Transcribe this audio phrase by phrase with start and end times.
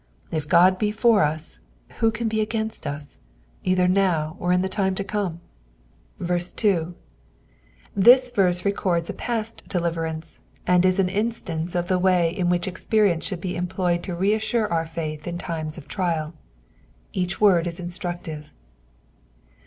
[0.31, 1.59] "If Ood be for us,"
[1.99, 3.19] who con be against us,
[3.63, 5.39] either now or in time tr * T.rb, Cockle»
[6.19, 6.53] EXPOSITIOKS OF THE PSALUS.
[6.53, 6.95] 2.
[7.95, 12.65] This vene records a put dclireronce, and is an instance of the way in which
[12.65, 16.33] ezperience should be employed to reassure our faith in times of trial.
[17.13, 18.49] Each word is instructive.